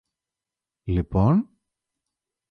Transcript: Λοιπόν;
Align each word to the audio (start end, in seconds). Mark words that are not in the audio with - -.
Λοιπόν; 0.93 1.49